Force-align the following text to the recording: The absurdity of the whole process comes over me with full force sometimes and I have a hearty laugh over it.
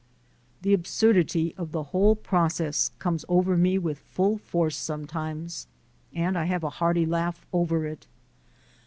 The 0.63 0.73
absurdity 0.73 1.53
of 1.59 1.73
the 1.73 1.83
whole 1.93 2.15
process 2.15 2.89
comes 2.97 3.23
over 3.29 3.55
me 3.55 3.77
with 3.77 3.99
full 3.99 4.39
force 4.39 4.75
sometimes 4.75 5.67
and 6.11 6.35
I 6.35 6.45
have 6.45 6.63
a 6.63 6.71
hearty 6.81 7.05
laugh 7.05 7.45
over 7.53 7.85
it. 7.85 8.07